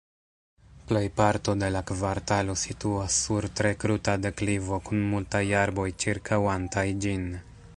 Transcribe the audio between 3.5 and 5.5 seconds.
tre kruta deklivo kun multaj